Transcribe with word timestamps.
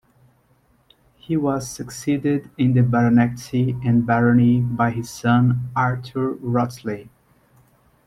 He 1.15 1.37
was 1.37 1.69
succeeded 1.69 2.49
in 2.57 2.73
the 2.73 2.81
baronetcy 2.81 3.77
and 3.85 4.03
barony 4.03 4.59
by 4.59 4.89
his 4.89 5.11
son 5.11 5.69
Arthur 5.75 6.31
Wrottesley. 6.37 7.09